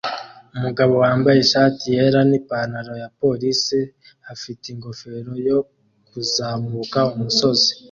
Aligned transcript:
Umugabo 0.55 0.93
wambaye 1.03 1.37
ishati 1.41 1.85
yera 1.95 2.21
nipantaro 2.29 2.93
ya 3.01 3.09
Policei 3.19 3.89
afite 4.33 4.63
ingofero 4.73 5.31
yo 5.47 5.59
kuzamuka 6.07 6.99
umusozi 7.15 7.71